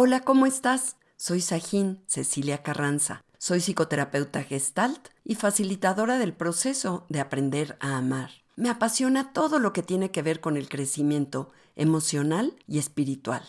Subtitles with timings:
[0.00, 0.94] Hola, ¿cómo estás?
[1.16, 3.24] Soy Sajín Cecilia Carranza.
[3.36, 8.30] Soy psicoterapeuta gestalt y facilitadora del proceso de aprender a amar.
[8.54, 13.42] Me apasiona todo lo que tiene que ver con el crecimiento emocional y espiritual.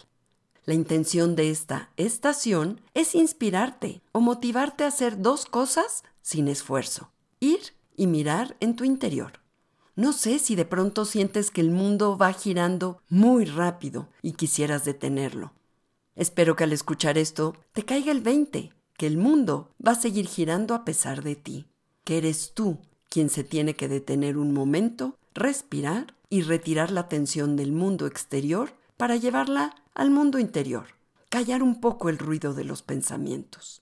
[0.66, 7.12] La intención de esta estación es inspirarte o motivarte a hacer dos cosas sin esfuerzo.
[7.40, 7.60] Ir
[7.96, 9.34] y mirar en tu interior.
[9.96, 14.84] No sé si de pronto sientes que el mundo va girando muy rápido y quisieras
[14.84, 15.54] detenerlo.
[16.20, 20.28] Espero que al escuchar esto te caiga el 20, que el mundo va a seguir
[20.28, 21.66] girando a pesar de ti,
[22.04, 27.56] que eres tú quien se tiene que detener un momento, respirar y retirar la tensión
[27.56, 30.88] del mundo exterior para llevarla al mundo interior,
[31.30, 33.82] callar un poco el ruido de los pensamientos.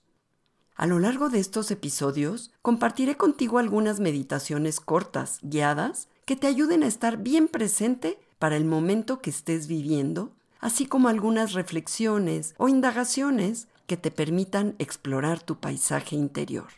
[0.76, 6.84] A lo largo de estos episodios compartiré contigo algunas meditaciones cortas, guiadas, que te ayuden
[6.84, 12.68] a estar bien presente para el momento que estés viviendo así como algunas reflexiones o
[12.68, 16.68] indagaciones que te permitan explorar tu paisaje interior.